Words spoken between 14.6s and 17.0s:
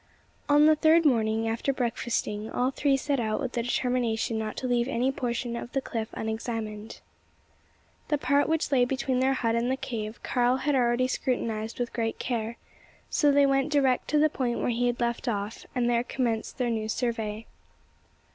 he had left off, and there commenced their new